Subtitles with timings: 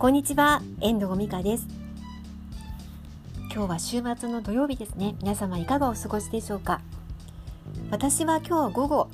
[0.00, 1.66] こんにちは、遠藤美香です。
[3.54, 5.14] 今日は週末の土曜日ですね。
[5.20, 6.80] 皆様いかがお過ごしでしょうか？
[7.90, 9.10] 私は今日午後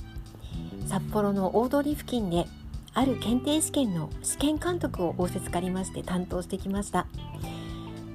[0.87, 2.46] 札幌の大通り付近で
[2.95, 7.09] ある検定試験の試験監督を仰せつかりまして担当してきました。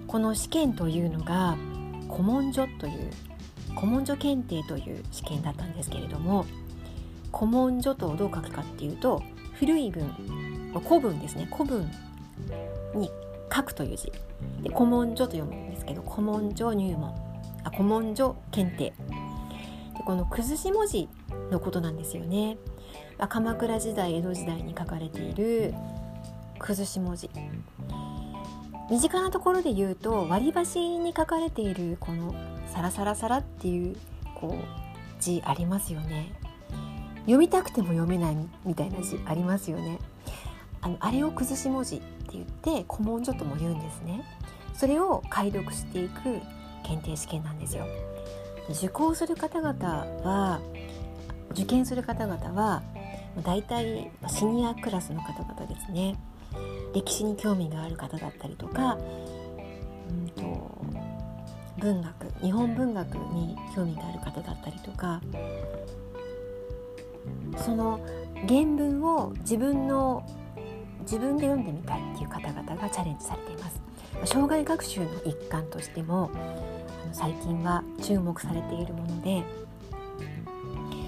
[0.07, 1.57] この試験というのが
[2.09, 3.11] 古文書という
[3.75, 6.45] 古文書検定という試験だったんですけれども
[7.33, 9.21] 古文書とどう書くかっていうと
[9.55, 10.07] 古い文
[10.87, 11.49] 古文ですね。
[11.51, 11.91] 古文
[12.95, 13.11] に
[13.53, 14.11] 書くという字。
[14.63, 17.09] で古文書と読むんですけど古文書入門。
[17.63, 18.93] あ古文書検定。
[19.97, 21.09] でこの崩し文字
[21.51, 22.57] のことなんですよね。
[23.17, 25.73] ま鎌倉時代江戸時代に書かれている
[26.59, 27.29] 崩し文字。
[28.89, 32.35] 身近なところで言うと割り箸に書かれているこの
[32.67, 33.95] サラサラサラっていう
[34.35, 36.33] こう字ありますよね。
[37.21, 39.99] 読みたくても読めないみたいな字ありますよね。
[40.81, 42.01] あのあれを崩し文字
[42.39, 44.23] って言って古文書とも言うんですね。
[44.73, 46.39] それを解読していく
[46.83, 47.85] 検定試験なんですよ。
[48.69, 49.73] 受講する方々
[50.23, 50.61] は
[51.51, 52.81] 受験する方々は
[53.43, 56.17] 大体シニアクラスの方々ですね。
[56.93, 58.97] 歴史に興味がある方だったりとか、
[60.09, 60.85] うんと、
[61.79, 65.21] 文学日本文学に興味がある方だったりとか
[67.57, 68.05] その
[68.47, 70.23] 原文を自分の
[71.01, 73.81] 自分で読んでみたいっていう方々がチャレンジされています。
[74.25, 76.29] 障害学習の一環としても
[77.03, 79.43] あの最近は注目されているもので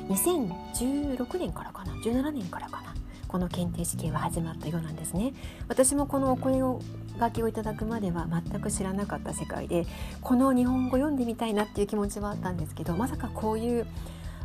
[0.09, 2.94] 2016年からかな17年からかな
[3.27, 5.33] この検定試験は始まったようなんですね。
[5.67, 6.80] 私もこのお声を
[7.19, 9.85] 書きをいただくまでは全く知らなかった世界で
[10.22, 13.88] この日本語読んでみたいなっていう気持ちはあったんですけどまさかこういう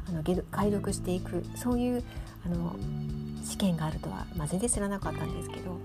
[0.08, 2.04] あの解読していくそういう
[2.46, 2.76] あの
[3.44, 5.78] 試験があるとは、まあ、全然知らなかったんですけど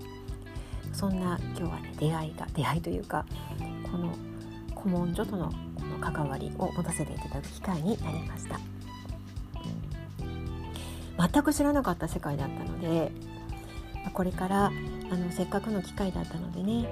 [0.92, 3.24] そんな今日はね出会いが出会いというか
[3.90, 4.14] この
[4.76, 8.60] 古文書とのこの関わりを持たせていただく機会になりました
[11.16, 13.12] 全く知らなかった世界だったので
[14.12, 14.70] これからあ
[15.16, 16.88] のせっかくの機会だったのでね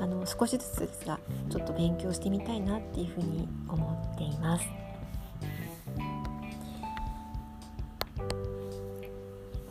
[0.00, 1.18] あの少しずつですが
[1.50, 4.64] ちょっと勉強してみたいなっていうふうに思っています。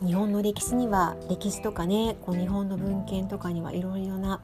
[0.02, 4.40] 日本の歴史には歴史とかねこう日本の文献とかにはいろいろな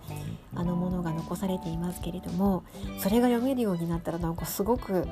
[0.55, 2.63] あのものが残されていますけれども
[2.99, 5.07] それが読めるようになったらなんかすごく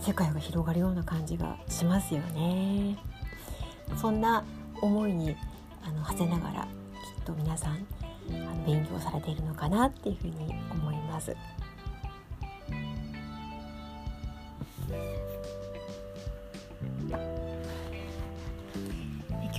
[0.00, 2.96] 世界が広がるような感じがしますよね。
[4.00, 4.44] そんな
[4.80, 5.36] 思いに
[5.82, 6.68] あの馳せながらきっ
[7.24, 7.86] と皆さん
[8.30, 11.36] あの勉強されているのかなっていうふうに思います。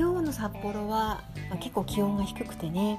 [0.01, 2.97] 今日の札幌は、まあ、結構気温が低くてね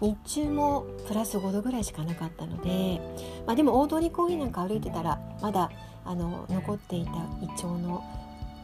[0.00, 3.00] 日中もプラス5度ぐらいしかなかったので、
[3.46, 5.70] まあ、でも大通公園なんか歩いてたらまだ
[6.04, 8.02] あの残っていたイチョウの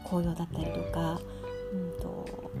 [0.03, 1.21] 紅葉だったりとか、
[1.73, 2.51] うんと、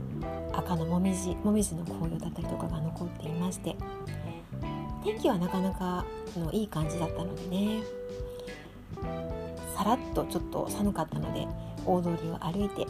[0.53, 3.75] 赤のもみじもみじの紅葉だったりとかが残っていまして
[5.03, 6.05] 天気はなかなか
[6.37, 7.81] のいい感じだったのでね
[9.75, 11.45] さらっとちょっと寒かったので
[11.85, 12.87] 大通りを歩いて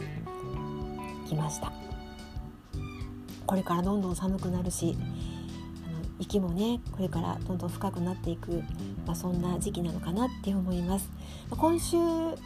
[1.26, 1.81] きました。
[3.52, 4.96] これからどんどん寒くなるし
[5.86, 8.62] あの雪もねこれからどんどん深くなっていく、
[9.04, 11.10] まあ、そんな時期なのかなって思います。
[11.50, 11.98] 今週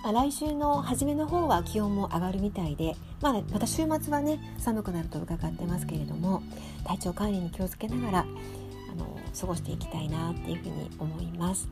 [0.02, 6.42] あ来週の初めの方は気温も上がるみたいで、まあ、また週末はね寒くなると伺ってますけれども
[6.84, 11.68] 体調管理に気をつけながらあの過ごしていきたいなっていうふうに思います。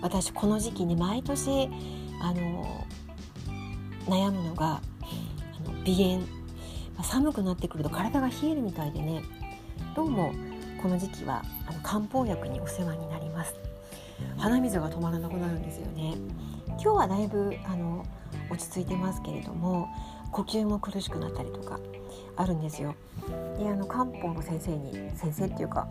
[0.00, 1.68] 私この時期ね毎年
[2.20, 2.86] あの
[4.06, 4.80] 悩むのが
[5.64, 6.41] あの鼻炎。
[7.00, 9.22] 寒くなってくると体が冷えるみたいでね。
[9.96, 10.32] どうも
[10.82, 13.54] この時期はあの漢方薬にお世話になります。
[14.36, 16.16] 鼻水が止まらなくなるんですよね。
[16.68, 18.04] 今日はだいぶあの
[18.50, 19.88] 落ち着いてますけれども
[20.30, 21.80] 呼吸も苦しくなったりとか
[22.36, 22.94] あるんですよ。
[23.58, 25.88] であの漢方の先生に先生っていうか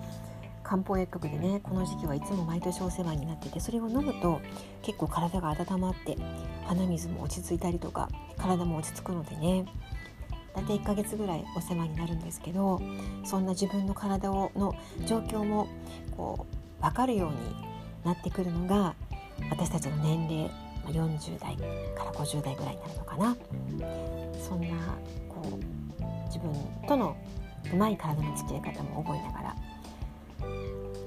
[0.63, 4.39] 漢方薬局でねこの時期はいつも毎年お世話になっててそれを飲むと
[4.81, 6.18] 結構体が温まって
[6.65, 9.65] 鼻水も落ち着いたりとか体も落ち着くのでね。
[10.56, 12.81] 大体1ヶ月ぐらいお世話になるんですけど
[13.24, 14.75] そんな自分の体をの
[15.06, 15.68] 状況も
[16.15, 16.45] こ
[16.80, 17.38] う分かるように
[18.03, 18.95] なってくるのが
[19.50, 20.51] 私たちの年齢
[20.88, 21.56] 40代
[21.95, 23.38] から50代ぐらいになるのかな。
[24.42, 24.68] そんな
[25.30, 26.54] こう自分
[26.88, 27.15] との
[27.71, 29.56] うまい体の付き合い方も覚えながら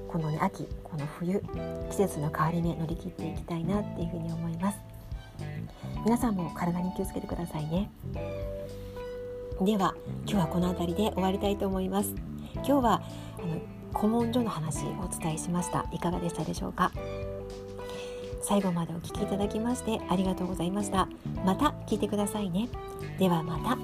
[0.07, 1.41] この、ね、秋この冬
[1.89, 4.77] 季節の変わり目乗り切っていきたいなっていうふうに思います。
[6.05, 7.89] 皆さんも体に気をつけてくださいね。
[9.61, 9.95] では
[10.27, 12.13] 今日はこの辺りで終わりたいと思います。
[12.55, 13.01] 今日は
[13.37, 13.61] あの
[13.97, 15.85] 古文書の話をお伝えしました。
[15.93, 16.91] いかがでしたでしょうか？
[18.41, 21.07] 最後までお聴きいただきましてありがとうございました。
[21.45, 22.67] また聞いてくださいね。
[23.17, 23.77] ではまた